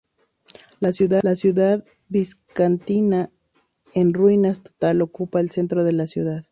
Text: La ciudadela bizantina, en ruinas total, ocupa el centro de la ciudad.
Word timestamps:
La 0.79 0.91
ciudadela 0.93 1.83
bizantina, 2.09 3.29
en 3.93 4.15
ruinas 4.15 4.63
total, 4.63 4.99
ocupa 5.03 5.39
el 5.39 5.51
centro 5.51 5.83
de 5.83 5.93
la 5.93 6.07
ciudad. 6.07 6.39